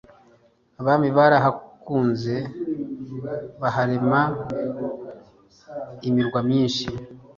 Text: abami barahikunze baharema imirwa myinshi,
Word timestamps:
abami 0.81 1.09
barahikunze 1.17 2.35
baharema 3.61 4.21
imirwa 6.07 6.39
myinshi, 6.47 6.85